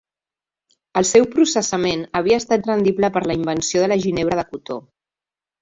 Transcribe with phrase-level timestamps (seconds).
[1.01, 4.81] El seu processament havia estat rendible per la invenció de la ginebra de cotó.